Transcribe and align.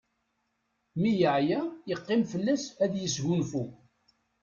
Mi 0.99 1.11
yeɛya 1.19 1.61
yeqqim 1.89 2.21
fell-as 2.31 2.63
ad 2.83 2.93
yesgunfu. 2.97 3.63